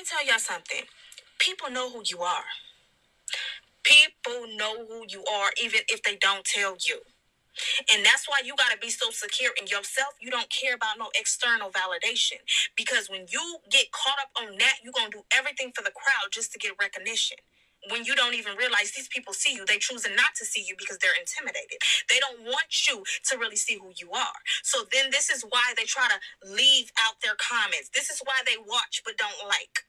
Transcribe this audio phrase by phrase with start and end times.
[0.00, 0.88] me tell y'all something.
[1.38, 2.48] People know who you are.
[3.84, 7.00] People know who you are, even if they don't tell you.
[7.92, 10.14] And that's why you got to be so secure in yourself.
[10.20, 12.40] You don't care about no external validation.
[12.76, 15.92] Because when you get caught up on that, you're going to do everything for the
[15.92, 17.38] crowd just to get recognition.
[17.90, 20.76] When you don't even realize these people see you, they choosing not to see you
[20.78, 21.80] because they're intimidated.
[22.08, 24.40] They don't want you to really see who you are.
[24.62, 27.90] So then this is why they try to leave out their comments.
[27.94, 29.84] This is why they watch but don't like.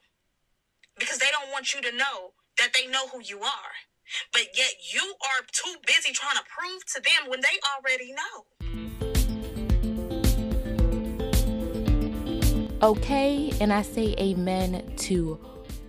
[0.97, 3.73] Because they don't want you to know that they know who you are.
[4.33, 8.45] But yet you are too busy trying to prove to them when they already know.
[12.83, 15.39] Okay, and I say amen to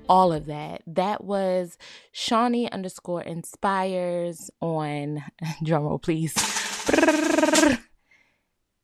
[0.09, 0.83] all of that.
[0.87, 1.79] That was
[2.12, 5.24] Shawnee underscore inspires on
[5.65, 6.34] drumroll please.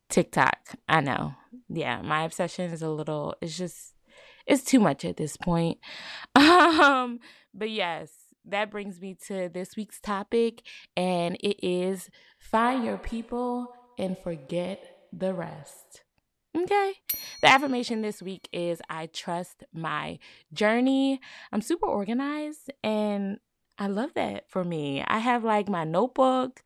[0.09, 0.57] TikTok.
[0.89, 1.35] I know.
[1.69, 3.93] Yeah, my obsession is a little it's just
[4.49, 5.79] it's too much at this point.
[6.39, 7.21] Um,
[7.53, 8.11] but yes,
[8.45, 10.63] that brings me to this week's topic,
[10.97, 16.03] and it is find your people and forget the rest.
[16.57, 16.95] Okay.
[17.43, 20.19] The affirmation this week is I trust my
[20.53, 21.21] journey.
[21.53, 23.39] I'm super organized and
[23.79, 25.05] I love that for me.
[25.07, 26.63] I have like my notebook,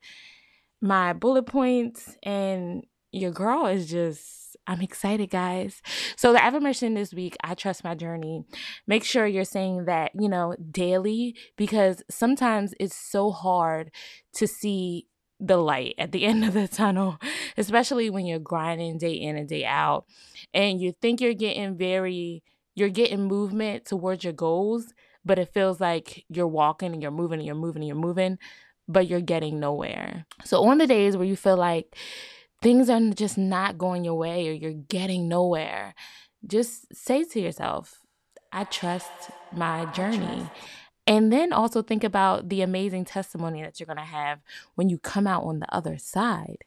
[0.80, 5.82] my bullet points, and your girl is just I'm excited, guys.
[6.16, 8.44] So, the affirmation this week I trust my journey.
[8.86, 13.90] Make sure you're saying that, you know, daily because sometimes it's so hard
[14.34, 15.06] to see
[15.40, 17.18] the light at the end of the tunnel,
[17.56, 20.06] especially when you're grinding day in and day out
[20.54, 22.42] and you think you're getting very,
[22.74, 27.40] you're getting movement towards your goals, but it feels like you're walking and you're moving
[27.40, 28.38] and you're moving and you're moving,
[28.86, 30.24] but you're getting nowhere.
[30.44, 31.96] So, on the days where you feel like,
[32.62, 35.94] things are just not going your way or you're getting nowhere,
[36.46, 38.00] just say to yourself,
[38.52, 39.10] I trust
[39.54, 40.48] my journey.
[41.06, 44.40] And then also think about the amazing testimony that you're going to have
[44.76, 46.58] when you come out on the other side.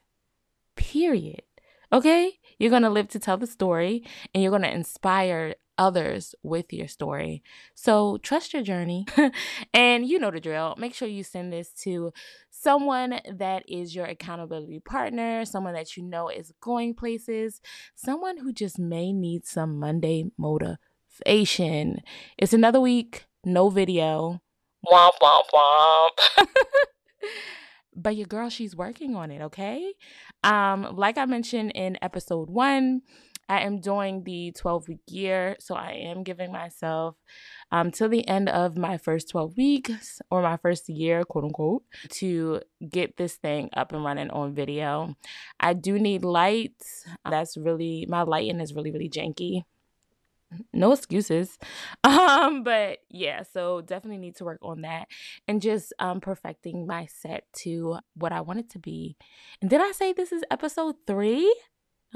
[0.75, 1.43] Period.
[1.93, 2.39] Okay?
[2.59, 4.03] You're going to live to tell the story
[4.33, 7.43] and you're going to inspire others with your story.
[7.73, 9.05] So trust your journey.
[9.73, 10.75] and you know the drill.
[10.77, 12.11] Make sure you send this to
[12.65, 17.61] someone that is your accountability partner, someone that you know is going places,
[17.93, 22.01] someone who just may need some Monday motivation.
[22.39, 24.41] It's another week, no video.
[24.91, 26.47] Womp, womp, womp.
[27.95, 29.93] but your girl, she's working on it, okay?
[30.43, 33.03] Um, like I mentioned in episode one,
[33.47, 35.55] I am doing the 12 week year.
[35.59, 37.15] So I am giving myself
[37.71, 41.83] um, till the end of my first 12 weeks or my first year, quote unquote,
[42.11, 45.15] to get this thing up and running on video.
[45.59, 47.05] I do need lights.
[47.29, 49.63] That's really, my lighting is really, really janky
[50.73, 51.57] no excuses
[52.03, 55.07] um but yeah so definitely need to work on that
[55.47, 59.17] and just um perfecting my set to what i want it to be
[59.61, 61.53] and did i say this is episode three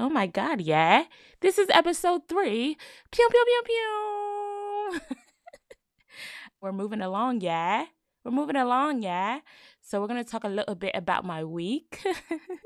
[0.00, 1.04] Oh my God, yeah.
[1.42, 2.78] This is episode three.
[3.12, 5.00] Pew, pew, pew, pew.
[6.62, 7.84] we're moving along, yeah.
[8.24, 9.40] We're moving along, yeah.
[9.82, 12.02] So we're going to talk a little bit about my week.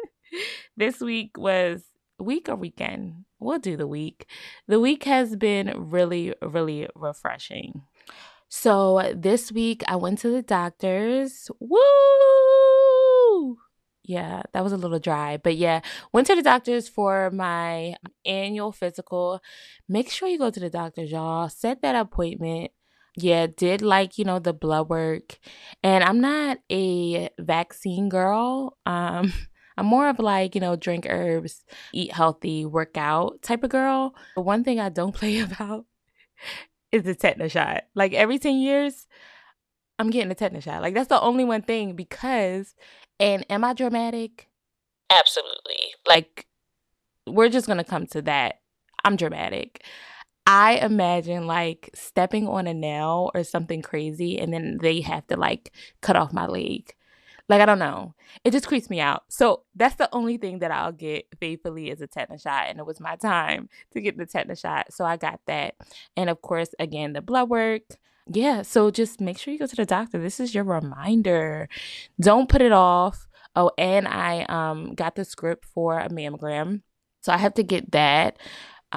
[0.77, 1.83] this week was
[2.21, 3.25] week or weekend?
[3.41, 4.27] We'll do the week.
[4.69, 7.83] The week has been really, really refreshing.
[8.49, 11.51] So this week I went to the doctor's.
[11.59, 11.81] Woo!
[14.05, 15.39] Yeah, that was a little dry.
[15.39, 15.81] But yeah,
[16.13, 17.95] went to the doctors for my
[18.27, 19.41] annual physical.
[19.89, 21.49] Make sure you go to the doctors, y'all.
[21.49, 22.71] Set that appointment.
[23.17, 25.39] Yeah, did like, you know, the blood work.
[25.83, 28.77] And I'm not a vaccine girl.
[28.87, 29.33] Um
[29.77, 34.15] I'm more of like, you know, drink herbs, eat healthy, work out type of girl.
[34.37, 35.87] But one thing I don't play about
[36.93, 37.83] is the tetanus shot.
[37.95, 39.09] Like every 10 years,
[39.99, 40.83] I'm getting a tetanus shot.
[40.83, 42.75] Like that's the only one thing because
[43.19, 44.49] and am I dramatic?
[45.11, 45.95] Absolutely.
[46.09, 46.47] Like,
[47.27, 48.61] we're just going to come to that.
[49.05, 49.85] I'm dramatic.
[50.47, 55.37] I imagine like stepping on a nail or something crazy, and then they have to
[55.37, 55.73] like
[56.03, 56.95] cut off my leg.
[57.49, 58.15] Like, I don't know.
[58.43, 59.25] It just creeps me out.
[59.29, 62.67] So, that's the only thing that I'll get faithfully is a tetanus shot.
[62.69, 64.93] And it was my time to get the tetanus shot.
[64.93, 65.75] So, I got that.
[66.17, 67.83] And of course, again, the blood work.
[68.27, 70.19] Yeah, so just make sure you go to the doctor.
[70.19, 71.69] This is your reminder.
[72.21, 73.27] Don't put it off.
[73.55, 76.83] Oh, and I um got the script for a mammogram.
[77.21, 78.39] So I have to get that.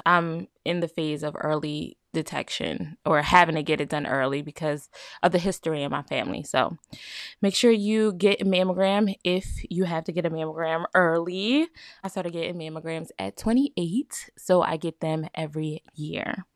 [0.06, 4.88] I'm in the phase of early detection or having to get it done early because
[5.22, 6.42] of the history in my family.
[6.42, 6.76] So
[7.42, 11.68] make sure you get a mammogram if you have to get a mammogram early.
[12.02, 16.46] I started getting mammograms at 28, so I get them every year.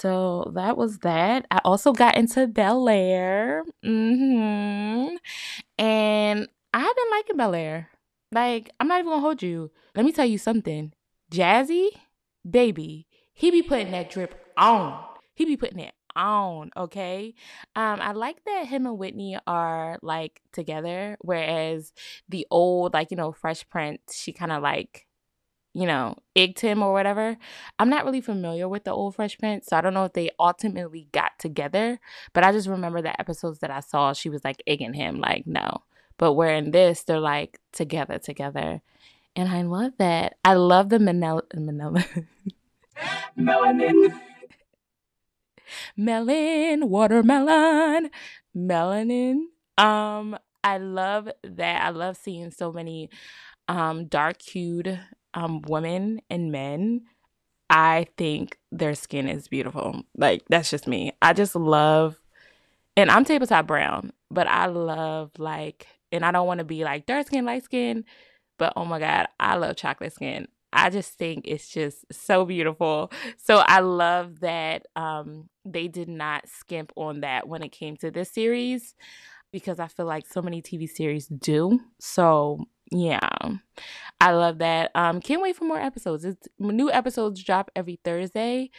[0.00, 1.46] So that was that.
[1.50, 3.64] I also got into Bel Air.
[3.84, 5.16] Mm-hmm.
[5.78, 7.90] And I've been liking Bel Air.
[8.32, 9.70] Like, I'm not even gonna hold you.
[9.94, 10.94] Let me tell you something.
[11.30, 11.88] Jazzy,
[12.48, 15.04] baby, he be putting that drip on.
[15.34, 17.34] He be putting it on, okay?
[17.76, 21.92] Um, I like that him and Whitney are like together, whereas
[22.28, 25.06] the old, like, you know, Fresh Prince, she kind of like
[25.72, 27.36] you know, egged him or whatever.
[27.78, 30.30] I'm not really familiar with the old Fresh Prince, so I don't know if they
[30.38, 32.00] ultimately got together.
[32.32, 35.46] But I just remember the episodes that I saw, she was like egging him, like,
[35.46, 35.82] no.
[36.18, 38.82] But where in this, they're like together, together.
[39.36, 40.36] And I love that.
[40.44, 41.42] I love the Manila.
[41.54, 42.04] Manila.
[43.38, 44.20] Melanin.
[45.96, 48.10] Melon, watermelon,
[48.56, 49.44] melanin.
[49.78, 51.82] Um, I love that.
[51.82, 53.08] I love seeing so many
[53.68, 54.98] um dark hued
[55.34, 57.02] um women and men
[57.68, 60.02] i think their skin is beautiful.
[60.16, 61.12] Like that's just me.
[61.22, 62.20] I just love
[62.96, 67.06] and i'm tabletop brown but i love like and i don't want to be like
[67.06, 68.04] dark skin light skin
[68.58, 70.46] but oh my god i love chocolate skin.
[70.72, 73.10] I just think it's just so beautiful.
[73.38, 78.10] So i love that um they did not skimp on that when it came to
[78.10, 78.94] this series
[79.52, 81.80] because i feel like so many tv series do.
[82.00, 83.28] So yeah.
[84.20, 84.90] I love that.
[84.94, 86.24] Um can't wait for more episodes.
[86.24, 88.70] It's new episodes drop every thursday.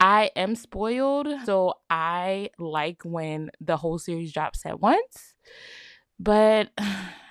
[0.00, 5.34] I am spoiled so i like when the whole series drops at once.
[6.18, 6.70] But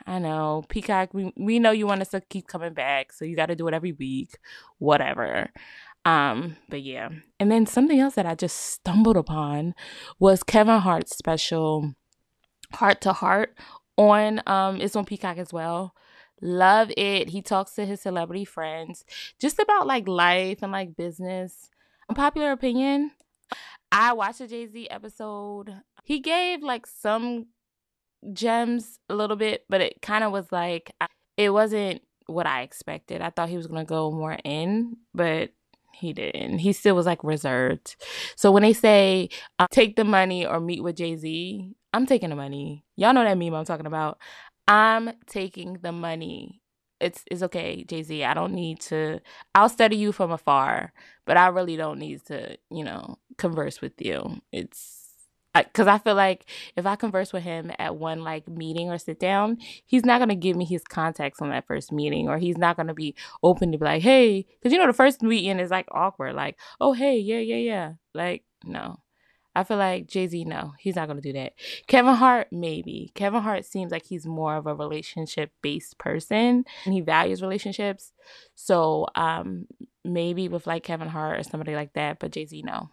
[0.10, 3.36] i know peacock we, we know you want us to keep coming back so you
[3.36, 4.38] got to do it every week
[4.78, 5.50] whatever.
[6.06, 7.10] Um, but yeah.
[7.38, 9.76] And then something else that I just stumbled upon
[10.20, 11.96] was Kevin Hart's special
[12.74, 13.58] Hart to Heart
[13.98, 15.94] on um it's on Peacock as well.
[16.42, 17.30] Love it.
[17.30, 19.06] He talks to his celebrity friends
[19.40, 21.70] just about like life and like business.
[22.10, 23.12] Unpopular opinion.
[23.92, 25.82] I watched a Jay Z episode.
[26.04, 27.48] He gave like some
[28.34, 30.92] gems a little bit, but it kind of was like,
[31.38, 33.22] it wasn't what I expected.
[33.22, 35.52] I thought he was going to go more in, but
[35.94, 36.60] he didn't.
[36.60, 37.96] He still was like reserved.
[38.36, 42.30] So when they say uh, take the money or meet with Jay Z, I'm taking
[42.30, 42.84] the money.
[42.96, 44.20] Y'all know that meme I'm talking about.
[44.68, 46.62] I'm taking the money.
[47.00, 48.24] It's it's okay, Jay Z.
[48.24, 49.22] I don't need to.
[49.54, 50.94] I'll study you from afar,
[51.26, 54.42] but I really don't need to, you know, converse with you.
[54.52, 55.08] It's
[55.54, 58.98] because I, I, feel like if I converse with him at one like meeting or
[58.98, 62.58] sit down, he's not gonna give me his contacts on that first meeting, or he's
[62.58, 65.72] not gonna be open to be like, hey, because you know the first meeting is
[65.72, 69.00] like awkward, like, oh hey, yeah, yeah, yeah, like no.
[69.58, 71.54] I feel like Jay Z, no, he's not gonna do that.
[71.88, 73.12] Kevin Hart, maybe.
[73.16, 78.12] Kevin Hart seems like he's more of a relationship based person and he values relationships.
[78.54, 79.66] So um
[80.06, 82.92] maybe with like Kevin Hart or somebody like that, but Jay Z, no.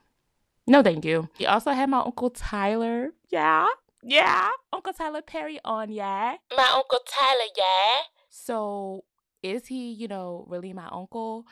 [0.66, 1.28] No, thank you.
[1.36, 3.10] He also had my Uncle Tyler.
[3.30, 3.66] Yeah.
[4.02, 4.48] Yeah.
[4.72, 6.36] Uncle Tyler Perry on, yeah.
[6.56, 8.04] My Uncle Tyler, yeah.
[8.30, 9.04] So
[9.42, 11.44] is he, you know, really my uncle?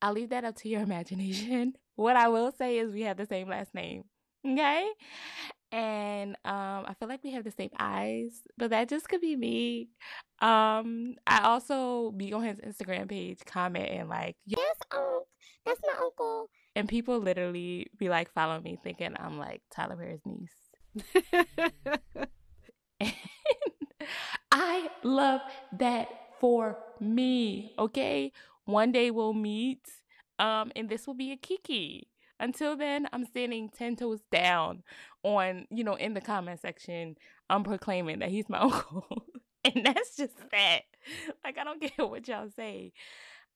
[0.00, 1.74] I'll leave that up to your imagination.
[1.96, 4.04] What I will say is we have the same last name.
[4.46, 4.88] Okay.
[5.72, 9.36] And um, I feel like we have the same eyes, but that just could be
[9.36, 9.88] me.
[10.40, 15.28] Um, I also be on his Instagram page commenting like, "Yes, uncle,
[15.66, 20.22] that's my uncle," and people literally be like following me, thinking I'm like Tyler Perry's
[20.26, 21.14] niece.
[24.52, 25.40] I love
[25.78, 26.08] that
[26.40, 27.74] for me.
[27.78, 28.32] Okay,
[28.64, 29.80] one day we'll meet,
[30.38, 32.08] um, and this will be a Kiki.
[32.40, 34.82] Until then, I'm standing 10 toes down
[35.22, 37.16] on, you know, in the comment section.
[37.48, 39.26] I'm proclaiming that he's my uncle.
[39.64, 40.80] and that's just that.
[41.44, 42.92] Like, I don't care what y'all say.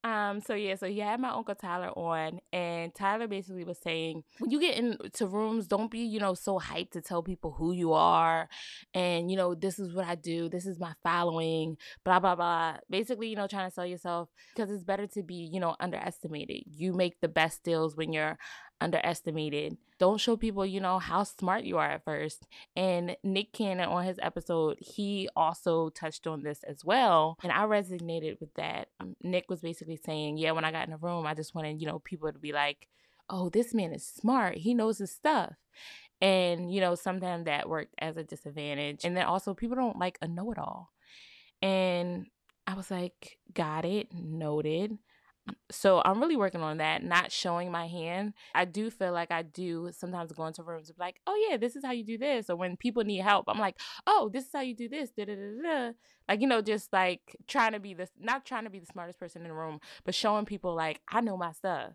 [0.05, 4.23] Um, so yeah, so he had my uncle Tyler on, and Tyler basically was saying,
[4.39, 7.73] when you get into rooms, don't be, you know, so hyped to tell people who
[7.73, 8.47] you are,
[8.93, 12.77] and you know, this is what I do, this is my following, blah blah blah.
[12.91, 16.65] Basically, you know, trying to sell yourself because it's better to be, you know, underestimated.
[16.67, 18.37] You make the best deals when you're
[18.85, 19.77] underestimated.
[19.99, 22.47] Don't show people, you know, how smart you are at first.
[22.77, 27.39] And Nick Cannon on his episode, he also touched on this as well.
[27.43, 28.89] And I resonated with that.
[29.01, 31.81] Um, Nick was basically saying, yeah, when I got in the room, I just wanted,
[31.81, 32.87] you know, people to be like,
[33.31, 34.59] oh, this man is smart.
[34.59, 35.55] He knows his stuff.
[36.21, 39.05] And, you know, sometimes that worked as a disadvantage.
[39.05, 40.93] And then also, people don't like a know it all.
[41.63, 42.27] And
[42.67, 44.99] I was like, got it, noted.
[45.71, 48.33] So I'm really working on that, not showing my hand.
[48.55, 51.57] I do feel like I do sometimes go into rooms and be like, oh yeah,
[51.57, 52.49] this is how you do this.
[52.49, 55.11] Or when people need help, I'm like, oh, this is how you do this.
[55.11, 55.93] Da, da, da, da.
[56.29, 59.19] Like, you know, just like trying to be this, not trying to be the smartest
[59.19, 61.91] person in the room, but showing people like, I know my stuff.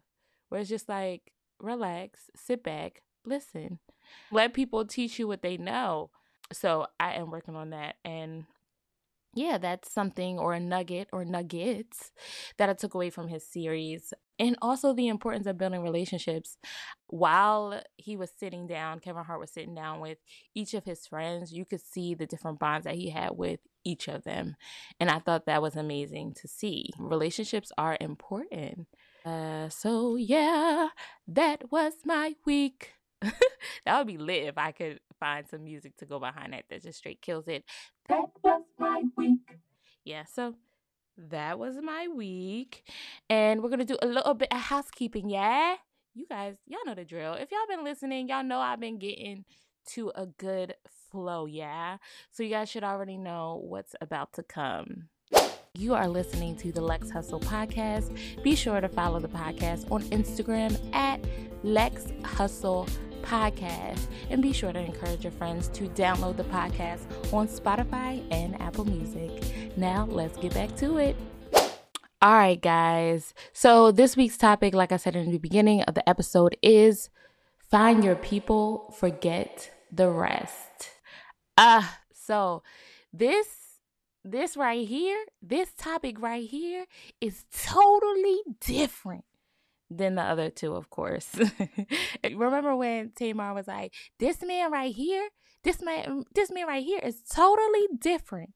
[0.50, 3.80] Where it's just like, relax, sit back, listen.
[4.32, 6.10] Let people teach you what they know.
[6.52, 7.96] So I am working on that.
[8.04, 8.46] And
[9.34, 12.12] yeah, that's something or a nugget or nuggets
[12.58, 14.14] that I took away from his series.
[14.40, 16.58] And also the importance of building relationships.
[17.08, 20.18] While he was sitting down, Kevin Hart was sitting down with
[20.56, 24.08] each of his friends, you could see the different bonds that he had with each
[24.08, 24.56] of them.
[25.00, 26.90] And I thought that was amazing to see.
[26.98, 28.88] Relationships are important.
[29.26, 30.90] Uh, so, yeah,
[31.28, 32.94] that was my week.
[33.86, 36.84] that would be lit if I could find some music to go behind that that
[36.84, 37.64] just straight kills it.
[38.08, 39.58] That was my week.
[40.06, 40.56] Yeah, so
[41.18, 42.84] that was my week.
[43.30, 45.76] And we're gonna do a little bit of housekeeping, yeah?
[46.16, 47.34] You guys, y'all know the drill.
[47.34, 49.46] If y'all been listening, y'all know I've been getting
[49.90, 50.76] to a good
[51.12, 51.98] flow, yeah?
[52.32, 55.10] So you guys should already know what's about to come.
[55.76, 58.18] You are listening to the Lex Hustle podcast.
[58.44, 61.24] Be sure to follow the podcast on Instagram at
[61.64, 62.88] Lex Hustle
[63.20, 64.08] Podcast.
[64.30, 67.02] And be sure to encourage your friends to download the podcast
[67.34, 69.44] on Spotify and Apple Music.
[69.78, 71.16] Now, let's get back to it.
[72.22, 73.34] All right, guys.
[73.54, 77.10] So, this week's topic, like I said in the beginning of the episode, is
[77.58, 80.90] find your people, forget the rest.
[81.58, 82.64] Ah, uh, so
[83.14, 83.48] this
[84.24, 86.86] this right here, this topic right here
[87.22, 89.24] is totally different
[89.90, 91.28] than the other two, of course.
[92.24, 95.30] Remember when Tamar was like, "This man right here,
[95.64, 98.54] this man, this man right here is totally different."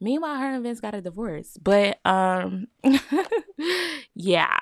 [0.00, 2.68] Meanwhile, her and Vince got a divorce, but um,
[4.14, 4.58] yeah.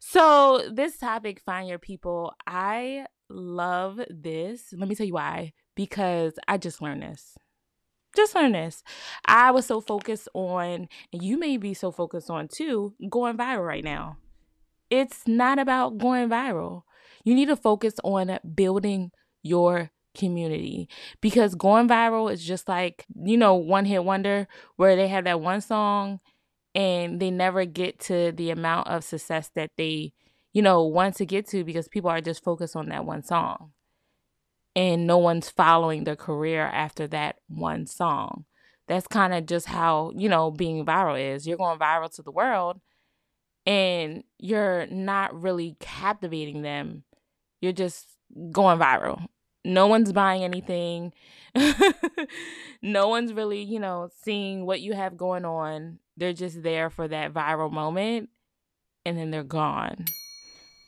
[0.00, 2.32] So this topic, find your people.
[2.46, 4.72] I love this.
[4.72, 5.52] Let me tell you why.
[5.74, 7.36] Because I just learned this
[8.14, 8.82] just learn this.
[9.24, 13.66] I was so focused on, and you may be so focused on too, going viral
[13.66, 14.18] right now.
[14.92, 16.82] It's not about going viral.
[17.24, 19.10] You need to focus on building
[19.42, 20.86] your community
[21.22, 24.46] because going viral is just like, you know, one hit wonder
[24.76, 26.20] where they have that one song
[26.74, 30.12] and they never get to the amount of success that they,
[30.52, 33.72] you know, want to get to because people are just focused on that one song
[34.76, 38.44] and no one's following their career after that one song.
[38.88, 41.46] That's kind of just how, you know, being viral is.
[41.46, 42.82] You're going viral to the world
[43.66, 47.04] and you're not really captivating them.
[47.60, 48.06] You're just
[48.50, 49.26] going viral.
[49.64, 51.12] No one's buying anything.
[52.82, 55.98] no one's really, you know, seeing what you have going on.
[56.16, 58.30] They're just there for that viral moment
[59.04, 60.04] and then they're gone.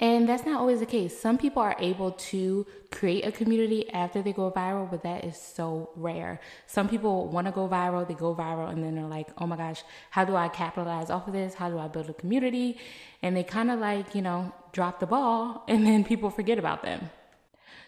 [0.01, 1.19] And that's not always the case.
[1.19, 5.37] Some people are able to create a community after they go viral, but that is
[5.37, 6.41] so rare.
[6.67, 9.57] Some people want to go viral, they go viral, and then they're like, oh my
[9.57, 11.55] gosh, how do I capitalize off of this?
[11.55, 12.79] How do I build a community?
[13.23, 16.83] And they kind of like, you know, drop the ball, and then people forget about
[16.83, 17.11] them.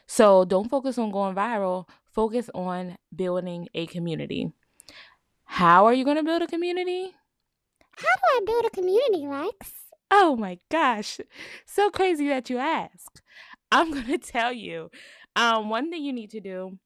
[0.07, 4.53] So don't focus on going viral, focus on building a community.
[5.45, 7.13] How are you going to build a community?
[7.97, 9.86] How do I build a community, Lex?
[10.11, 11.21] Oh my gosh.
[11.67, 13.23] So crazy that you ask.
[13.73, 14.91] I'm going to tell you.
[15.35, 16.79] Um, one thing you need to do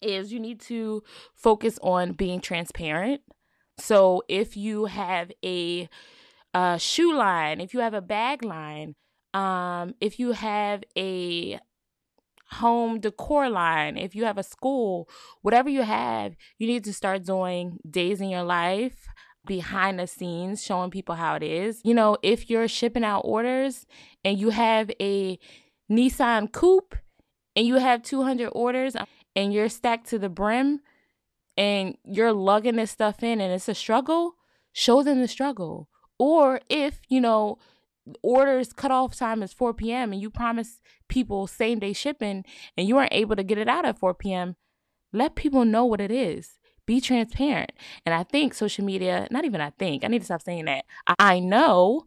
[0.00, 1.02] is you need to
[1.34, 3.22] focus on being transparent.
[3.78, 5.88] So if you have a,
[6.52, 8.94] a shoe line, if you have a bag line,
[9.32, 11.58] um, if you have a
[12.50, 15.08] home decor line, if you have a school,
[15.40, 19.06] whatever you have, you need to start doing days in your life
[19.46, 21.80] behind the scenes showing people how it is.
[21.84, 23.86] You know, if you're shipping out orders
[24.24, 25.38] and you have a
[25.90, 26.94] Nissan coupe
[27.56, 28.96] and you have 200 orders
[29.34, 30.80] and you're stacked to the brim
[31.56, 34.36] and you're lugging this stuff in and it's a struggle,
[34.72, 35.88] show them the struggle.
[36.18, 37.58] Or if, you know,
[38.22, 40.12] orders cutoff time is 4 p.m.
[40.12, 42.44] and you promise people same day shipping
[42.76, 44.56] and you aren't able to get it out at 4 p.m.,
[45.12, 46.58] let people know what it is
[46.92, 47.72] be transparent.
[48.04, 50.84] And I think social media, not even I think, I need to stop saying that.
[51.18, 52.04] I know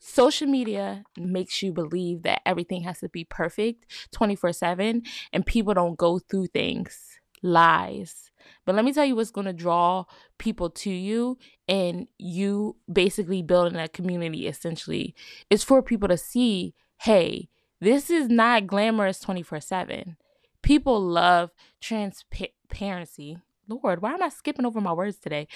[0.00, 5.72] social media makes you believe that everything has to be perfect 24 7 and people
[5.72, 7.20] don't go through things.
[7.42, 8.32] Lies.
[8.64, 10.04] But let me tell you what's going to draw
[10.38, 11.38] people to you
[11.68, 15.14] and you basically building a community essentially
[15.48, 17.50] is for people to see hey,
[17.80, 20.16] this is not glamorous 24 7.
[20.62, 21.50] People love
[21.80, 23.38] transparency.
[23.68, 25.48] Lord, why am I skipping over my words today?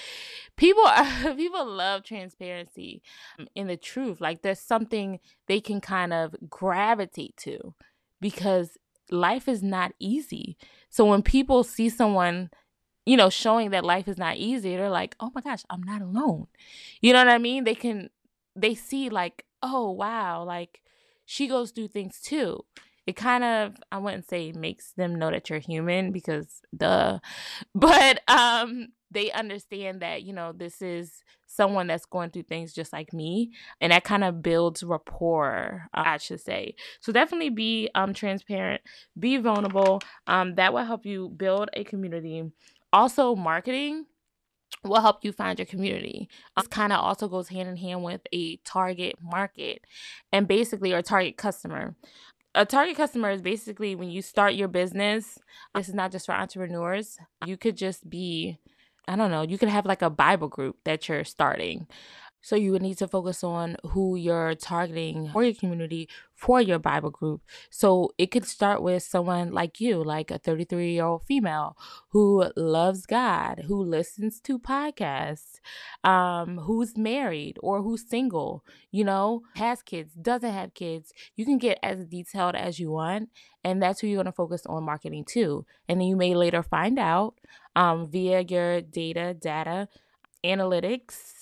[0.57, 3.01] People are, people love transparency
[3.37, 4.21] um, in the truth.
[4.21, 7.73] Like there's something they can kind of gravitate to
[8.21, 8.77] because
[9.11, 10.57] life is not easy.
[10.89, 12.49] So when people see someone,
[13.05, 16.01] you know, showing that life is not easy, they're like, "Oh my gosh, I'm not
[16.01, 16.47] alone."
[17.01, 17.63] You know what I mean?
[17.63, 18.09] They can
[18.55, 20.81] they see like, "Oh, wow, like
[21.25, 22.65] she goes through things too.
[23.09, 27.17] It kind of I wouldn't say makes them know that you're human because duh.
[27.73, 32.93] But um they understand that, you know, this is someone that's going through things just
[32.93, 33.51] like me
[33.81, 38.79] and that kind of builds rapport i should say so definitely be um transparent
[39.17, 42.43] be vulnerable um that will help you build a community
[42.93, 44.05] also marketing
[44.83, 46.29] will help you find your community.
[46.55, 49.83] This kind of also goes hand in hand with a target market
[50.31, 51.95] and basically your target customer.
[52.55, 55.37] A target customer is basically when you start your business,
[55.75, 57.17] this is not just for entrepreneurs.
[57.45, 58.59] You could just be,
[59.07, 61.87] I don't know, you could have like a Bible group that you're starting.
[62.41, 66.79] So you would need to focus on who you're targeting for your community for your
[66.79, 67.41] Bible group.
[67.69, 71.75] So it could start with someone like you, like a 33 year old female
[72.09, 75.59] who loves God, who listens to podcasts,
[76.05, 81.13] um, who's married or who's single, you know, has kids, doesn't have kids.
[81.35, 83.29] You can get as detailed as you want.
[83.65, 85.65] And that's who you're going to focus on marketing to.
[85.89, 87.35] And then you may later find out
[87.75, 89.89] um, via your data, data
[90.45, 91.38] analytics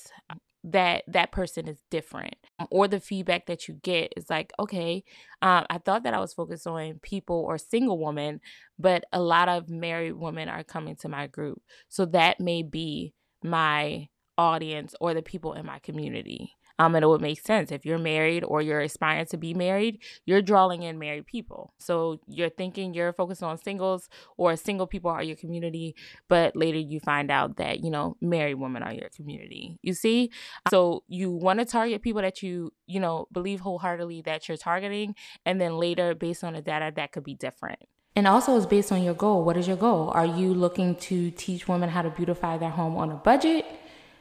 [0.71, 2.35] that that person is different
[2.71, 5.03] or the feedback that you get is like okay
[5.41, 8.39] um, i thought that i was focused on people or single women
[8.79, 11.61] but a lot of married women are coming to my group.
[11.89, 14.07] So that may be my
[14.37, 17.97] audience or the people in my community um, and it would make sense if you're
[17.97, 21.73] married or you're aspiring to be married, you're drawing in married people.
[21.79, 25.95] So you're thinking you're focused on singles or single people are your community,
[26.27, 29.79] but later you find out that, you know, married women are your community.
[29.81, 30.31] You see?
[30.69, 35.15] So you want to target people that you, you know, believe wholeheartedly that you're targeting.
[35.45, 37.79] And then later, based on the data, that could be different.
[38.15, 39.43] And also, it's based on your goal.
[39.43, 40.09] What is your goal?
[40.09, 43.65] Are you looking to teach women how to beautify their home on a budget?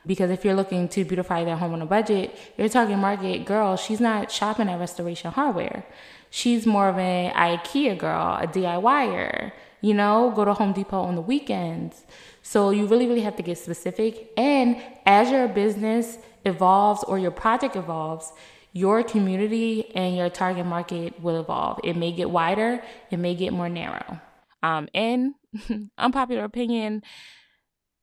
[0.06, 3.76] Because if you're looking to beautify their home on a budget, your target market girl,
[3.76, 5.84] she's not shopping at restoration hardware.
[6.30, 11.14] She's more of an IKEA girl, a DIYer, you know, go to Home Depot on
[11.14, 12.04] the weekends.
[12.42, 14.32] So you really, really have to get specific.
[14.36, 18.32] And as your business evolves or your project evolves,
[18.72, 21.80] your community and your target market will evolve.
[21.82, 24.20] It may get wider, it may get more narrow.
[24.62, 25.34] Um, and
[25.98, 27.02] unpopular opinion,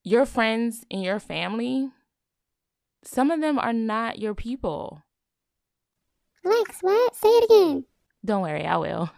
[0.04, 1.90] your friends and your family,
[3.04, 5.04] some of them are not your people.
[6.44, 7.16] Lex, what?
[7.16, 7.86] Say it again.
[8.26, 9.10] Don't worry, I will.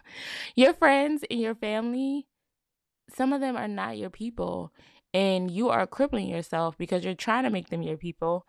[0.54, 2.26] Your friends and your family,
[3.14, 4.72] some of them are not your people.
[5.14, 8.44] And you are crippling yourself because you're trying to make them your people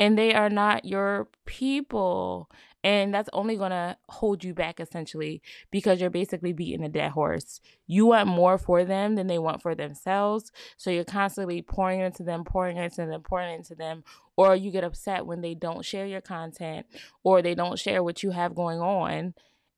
[0.00, 2.50] and they are not your people.
[2.82, 7.10] And that's only going to hold you back essentially because you're basically beating a dead
[7.10, 7.60] horse.
[7.86, 10.50] You want more for them than they want for themselves.
[10.78, 14.02] So you're constantly pouring into them, pouring into them, pouring into them.
[14.36, 16.86] Or you get upset when they don't share your content
[17.22, 19.34] or they don't share what you have going on.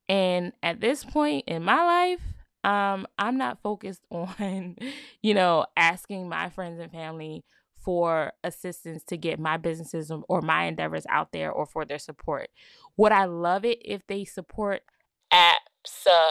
[0.08, 2.20] And at this point in my life,
[2.64, 4.76] um, I'm not focused on,
[5.22, 7.44] you know, asking my friends and family
[7.84, 12.48] for assistance to get my businesses or my endeavors out there or for their support.
[12.96, 14.82] Would I love it if they support?
[15.32, 16.28] Absolutely.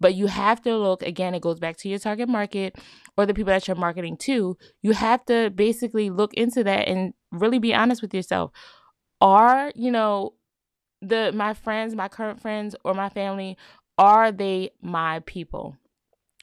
[0.00, 2.76] But you have to look again, it goes back to your target market
[3.16, 4.56] or the people that you're marketing to.
[4.82, 8.50] You have to basically look into that and really be honest with yourself.
[9.20, 10.34] Are, you know,
[11.02, 13.56] the my friends, my current friends or my family,
[13.98, 15.76] are they my people?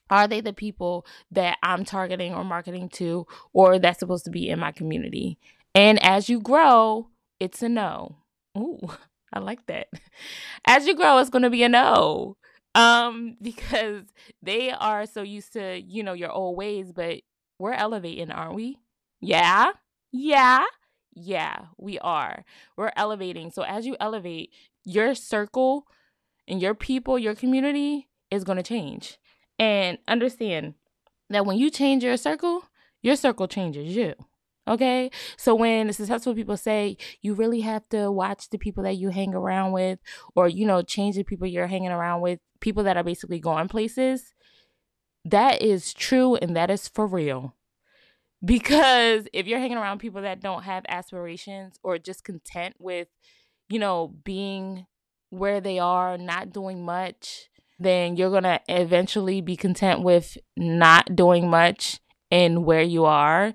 [0.09, 4.49] Are they the people that I'm targeting or marketing to, or that's supposed to be
[4.49, 5.37] in my community?
[5.75, 8.17] And as you grow, it's a no.
[8.57, 8.79] Ooh,
[9.33, 9.87] I like that.
[10.65, 12.37] As you grow, it's going to be a no.
[12.75, 14.03] Um, because
[14.41, 17.21] they are so used to, you know, your old ways, but
[17.59, 18.77] we're elevating, aren't we?
[19.19, 19.71] Yeah.
[20.11, 20.63] Yeah.
[21.19, 22.45] Yeah, we are.
[22.75, 23.49] We're elevating.
[23.49, 24.51] So as you elevate,
[24.85, 25.87] your circle
[26.47, 29.17] and your people, your community is going to change.
[29.59, 30.75] And understand
[31.29, 32.63] that when you change your circle,
[33.01, 34.13] your circle changes you.
[34.67, 35.09] Okay.
[35.37, 39.09] So when the successful people say you really have to watch the people that you
[39.09, 39.99] hang around with,
[40.35, 43.69] or, you know, change the people you're hanging around with, people that are basically going
[43.69, 44.33] places,
[45.23, 47.55] that is true and that is for real.
[48.43, 53.07] Because if you're hanging around people that don't have aspirations or just content with,
[53.69, 54.85] you know, being
[55.29, 61.15] where they are, not doing much, then you're going to eventually be content with not
[61.15, 61.99] doing much
[62.31, 63.53] in where you are.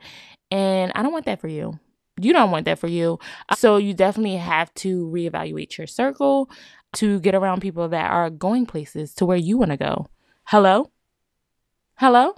[0.50, 1.78] And I don't want that for you.
[2.20, 3.18] You don't want that for you.
[3.56, 6.50] So you definitely have to reevaluate your circle
[6.94, 10.08] to get around people that are going places to where you want to go.
[10.44, 10.90] Hello?
[11.96, 12.34] Hello?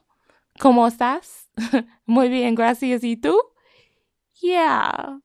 [0.60, 1.46] ¿Cómo estás?
[2.06, 3.02] Muy bien, gracias.
[3.02, 3.40] ¿Y tú?
[4.40, 5.18] Yeah.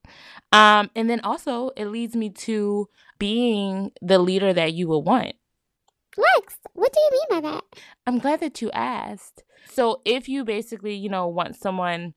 [0.52, 5.34] Um, and then also it leads me to being the leader that you would want.
[6.16, 7.64] Lex, what do you mean by that?
[8.06, 9.44] I'm glad that you asked.
[9.70, 12.14] So, if you basically, you know, want someone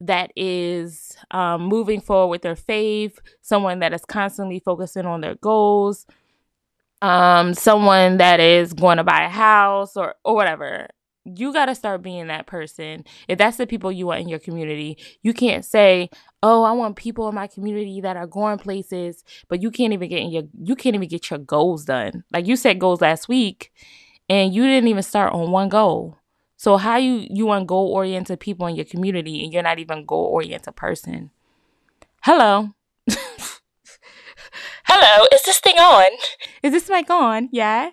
[0.00, 5.34] that is um, moving forward with their faith, someone that is constantly focusing on their
[5.36, 6.06] goals,
[7.02, 10.88] um, someone that is going to buy a house or or whatever.
[11.34, 13.04] You got to start being that person.
[13.26, 16.08] If that's the people you want in your community, you can't say,
[16.42, 20.08] "Oh, I want people in my community that are going places," but you can't even
[20.08, 22.24] get in your you can't even get your goals done.
[22.32, 23.72] Like you set goals last week,
[24.28, 26.18] and you didn't even start on one goal.
[26.56, 30.06] So how you you want goal oriented people in your community and you're not even
[30.06, 31.30] goal oriented person?
[32.22, 32.70] Hello.
[34.84, 36.06] Hello, is this thing on?
[36.62, 37.48] Is this mic on?
[37.52, 37.90] Yeah.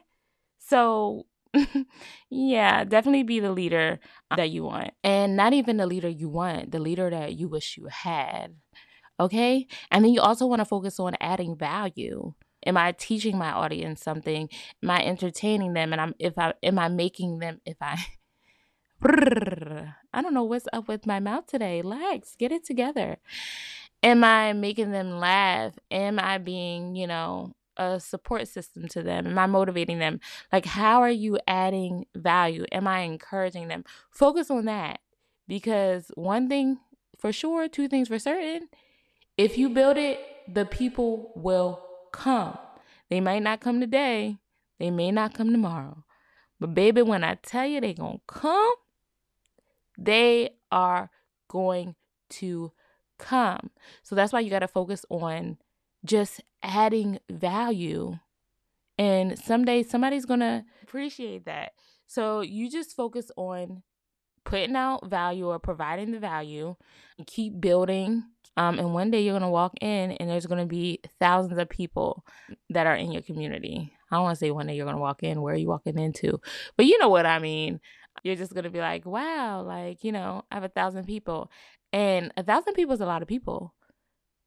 [0.60, 1.26] So
[2.34, 4.00] yeah, definitely be the leader
[4.32, 4.92] uh, that you want.
[5.04, 8.56] And not even the leader you want, the leader that you wish you had.
[9.20, 9.68] Okay?
[9.92, 12.34] And then you also want to focus on adding value.
[12.66, 14.50] Am I teaching my audience something?
[14.82, 15.92] Am I entertaining them?
[15.92, 18.04] And I'm if I am I making them if I
[20.14, 21.82] I don't know what's up with my mouth today.
[21.84, 23.18] Lex, get it together.
[24.02, 25.74] Am I making them laugh?
[25.92, 29.28] Am I being, you know, a support system to them?
[29.28, 30.20] Am I motivating them?
[30.52, 32.66] Like, how are you adding value?
[32.72, 33.84] Am I encouraging them?
[34.12, 35.00] Focus on that
[35.48, 36.80] because one thing
[37.18, 38.70] for sure, two things for certain
[39.38, 42.58] if you build it, the people will come.
[43.10, 44.38] They might not come today,
[44.80, 46.04] they may not come tomorrow.
[46.60, 48.74] But, baby, when I tell you they're going to come,
[49.98, 51.10] they are
[51.48, 51.96] going
[52.30, 52.72] to
[53.18, 53.72] come.
[54.04, 55.58] So that's why you got to focus on
[56.06, 58.18] just adding value.
[58.98, 61.74] And someday somebody's going to appreciate that.
[62.08, 63.84] So you just focus on
[64.44, 66.76] putting out value or providing the value,
[67.18, 68.24] and keep building.
[68.56, 71.58] Um, and one day you're going to walk in and there's going to be thousands
[71.58, 72.24] of people
[72.70, 73.92] that are in your community.
[74.12, 75.70] I don't want to say one day you're going to walk in, where are you
[75.70, 76.40] walking into?
[76.78, 77.80] But you know what I mean
[78.22, 81.50] you're just gonna be like, wow, like, you know, I have a thousand people.
[81.92, 83.74] And a thousand people is a lot of people.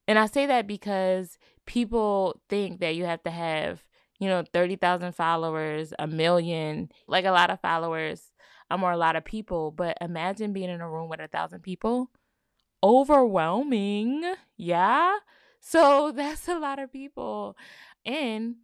[0.08, 3.84] And I say that because people think that you have to have,
[4.18, 8.32] you know, 30,000 followers, a million, like a lot of followers,
[8.70, 9.70] um, or a lot of people.
[9.70, 12.10] But imagine being in a room with a thousand people.
[12.82, 14.34] Overwhelming.
[14.56, 15.18] Yeah.
[15.60, 17.56] So that's a lot of people.
[18.04, 18.56] And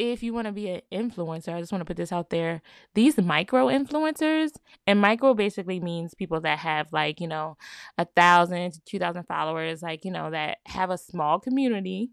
[0.00, 2.62] if you want to be an influencer, I just want to put this out there.
[2.94, 4.52] These micro influencers,
[4.86, 7.58] and micro basically means people that have like, you know,
[7.98, 12.10] a thousand to two thousand followers, like, you know, that have a small community.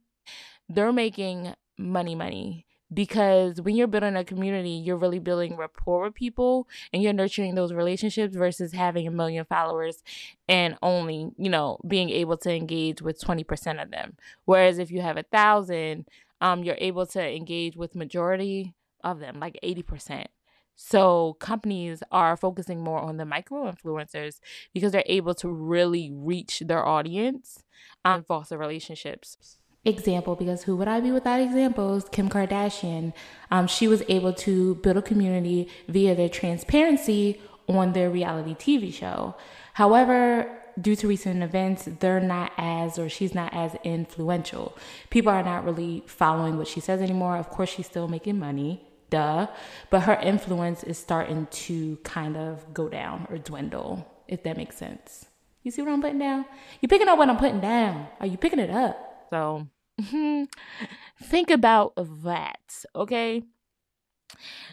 [0.67, 2.65] They're making money, money.
[2.93, 7.53] Because when you're building a community, you're really building rapport with people and you're nurturing
[7.55, 10.01] those relationships versus having a million followers
[10.47, 14.15] and only, you know, being able to engage with 20% of them.
[14.45, 16.05] Whereas if you have a thousand,
[16.41, 20.25] um, you're able to engage with majority of them, like 80%.
[20.75, 24.39] So companies are focusing more on the micro influencers
[24.73, 27.63] because they're able to really reach their audience
[28.05, 29.57] and foster relationships.
[29.85, 32.05] Example, because who would I be without examples?
[32.11, 33.13] Kim Kardashian.
[33.49, 38.93] Um, she was able to build a community via their transparency on their reality TV
[38.93, 39.35] show.
[39.73, 44.77] However, due to recent events, they're not as, or she's not as influential.
[45.09, 47.37] People are not really following what she says anymore.
[47.37, 49.47] Of course, she's still making money, duh,
[49.89, 54.77] but her influence is starting to kind of go down or dwindle, if that makes
[54.77, 55.25] sense.
[55.63, 56.45] You see what I'm putting down?
[56.81, 58.07] You picking up what I'm putting down?
[58.19, 59.27] Are you picking it up?
[59.29, 59.67] So
[61.23, 63.43] think about that, okay?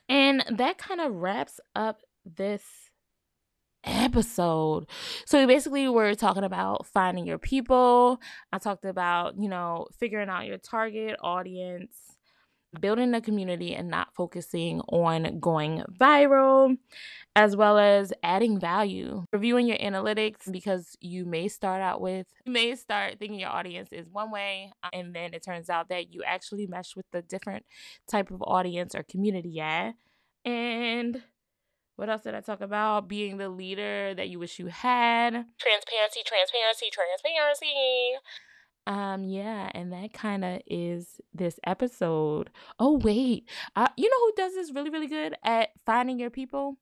[0.09, 2.84] And that kind of wraps up this
[3.85, 4.87] episode.
[5.27, 8.21] So we basically were talking about finding your people.
[8.53, 11.97] I talked about, you know, figuring out your target audience,
[12.81, 16.77] building a community and not focusing on going viral,
[17.37, 19.25] as well as adding value.
[19.33, 23.93] Reviewing your analytics because you may start out with, you may start thinking your audience
[23.93, 27.65] is one way, and then it turns out that you actually mesh with the different
[28.09, 29.93] type of audience or community, yeah.
[30.45, 31.23] And
[31.97, 33.09] what else did I talk about?
[33.09, 35.33] Being the leader that you wish you had.
[35.59, 37.75] Transparency, transparency, transparency.
[38.87, 42.51] Um, yeah, and that kind of is this episode.
[42.79, 43.49] Oh, wait.
[43.75, 46.77] Uh, you know who does this really, really good at finding your people?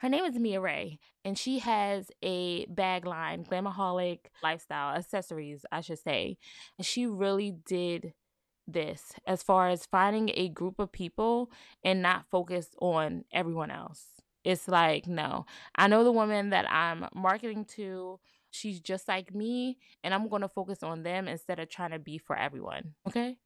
[0.00, 5.80] Her name is Mia Ray, and she has a bag line, Glamaholic Lifestyle Accessories, I
[5.80, 6.38] should say.
[6.76, 8.14] And she really did
[8.72, 11.50] this as far as finding a group of people
[11.84, 14.04] and not focus on everyone else.
[14.44, 18.18] It's like, no, I know the woman that I'm marketing to.
[18.50, 22.00] She's just like me, and I'm going to focus on them instead of trying to
[22.00, 22.94] be for everyone.
[23.06, 23.36] Okay.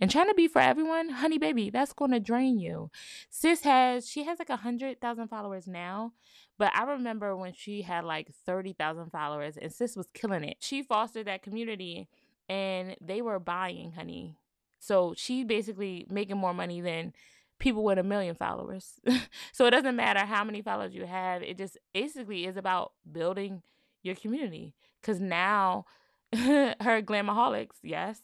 [0.00, 2.90] And trying to be for everyone, honey baby, that's going to drain you.
[3.30, 6.12] Sis has, she has like a 100,000 followers now.
[6.58, 10.58] But I remember when she had like 30,000 followers and sis was killing it.
[10.60, 12.08] She fostered that community
[12.48, 14.36] and they were buying, honey.
[14.82, 17.12] So she basically making more money than
[17.60, 18.94] people with a million followers.
[19.52, 21.40] so it doesn't matter how many followers you have.
[21.44, 23.62] It just basically is about building
[24.02, 24.74] your community.
[25.00, 25.84] Cause now
[26.34, 28.20] her glamaholics, yes,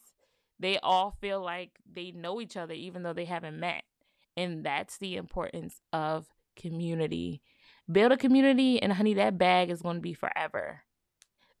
[0.59, 3.83] they all feel like they know each other even though they haven't met.
[4.35, 7.41] And that's the importance of community.
[7.89, 10.81] Build a community, and honey, that bag is to be forever.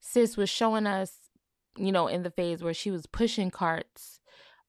[0.01, 1.13] Sis was showing us,
[1.77, 4.19] you know, in the phase where she was pushing carts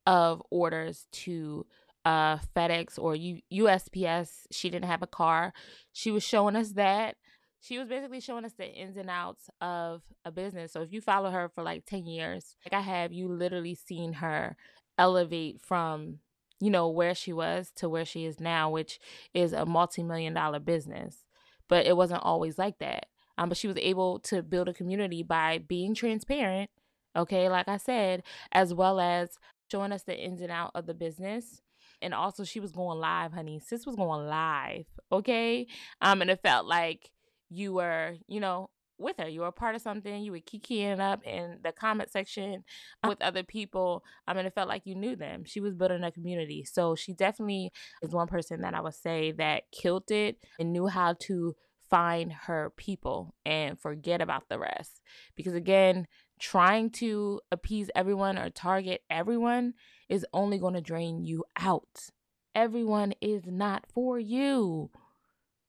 [0.06, 1.66] of orders to
[2.04, 4.46] uh FedEx or U- USPS.
[4.50, 5.52] She didn't have a car.
[5.92, 7.16] She was showing us that
[7.60, 10.72] she was basically showing us the ins and outs of a business.
[10.72, 14.14] So if you follow her for like 10 years, like I have, you literally seen
[14.14, 14.56] her
[14.96, 16.20] elevate from,
[16.58, 18.98] you know, where she was to where she is now, which
[19.34, 21.24] is a multi-million dollar business.
[21.68, 23.06] But it wasn't always like that.
[23.36, 26.70] Um, but she was able to build a community by being transparent,
[27.14, 29.38] okay, like I said, as well as
[29.70, 31.62] showing us the ins and out of the business
[32.02, 35.66] and also she was going live honey sis was going live okay
[36.00, 37.10] um and it felt like
[37.50, 39.28] you were, you know, with her.
[39.28, 40.22] You were a part of something.
[40.22, 42.64] You were kikiing up in the comment section
[43.06, 44.04] with other people.
[44.26, 45.44] I mean, it felt like you knew them.
[45.44, 46.64] She was building a community.
[46.64, 50.86] So she definitely is one person that I would say that killed it and knew
[50.86, 51.56] how to
[51.88, 55.00] find her people and forget about the rest.
[55.34, 56.06] Because again,
[56.40, 59.74] trying to appease everyone or target everyone
[60.08, 62.10] is only going to drain you out.
[62.54, 64.90] Everyone is not for you.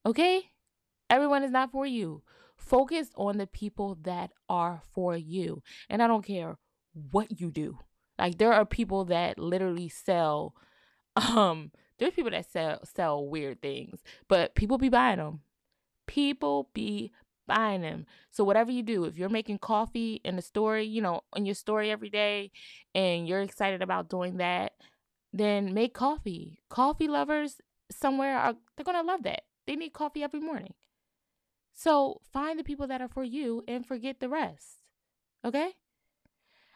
[0.06, 0.52] Okay?
[1.10, 2.24] Everyone is not for you.
[2.58, 5.62] Focus on the people that are for you.
[5.90, 6.58] And I don't care
[7.12, 7.80] what you do.
[8.18, 10.56] Like there are people that literally sell
[11.16, 15.42] um there's people that sell sell weird things, but people be buying them.
[16.08, 17.12] People be
[17.48, 18.06] buying them.
[18.30, 21.56] So whatever you do, if you're making coffee in the story, you know, in your
[21.56, 22.52] story every day
[22.96, 24.74] and you're excited about doing that,
[25.34, 26.62] then make coffee.
[26.70, 29.44] Coffee lovers somewhere are they're going to love that.
[29.68, 30.74] They need coffee every morning.
[31.74, 34.78] So find the people that are for you and forget the rest.
[35.46, 35.72] Okay?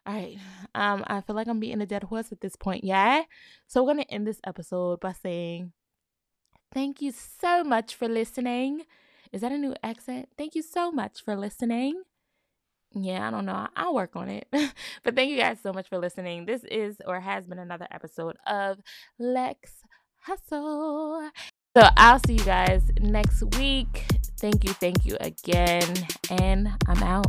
[0.06, 0.38] All right.
[0.76, 3.24] Um, I feel like I'm beating a dead horse at this point, yeah?
[3.66, 5.72] So we're gonna end this episode by saying
[6.74, 8.82] thank you so much for listening.
[9.36, 10.30] Is that a new accent?
[10.38, 12.02] Thank you so much for listening.
[12.94, 13.68] Yeah, I don't know.
[13.76, 14.48] I'll work on it.
[15.04, 16.46] but thank you guys so much for listening.
[16.46, 18.80] This is or has been another episode of
[19.20, 19.74] Lex
[20.22, 21.30] Hustle.
[21.76, 24.06] So I'll see you guys next week.
[24.40, 25.94] Thank you, thank you again.
[26.30, 27.28] And I'm out.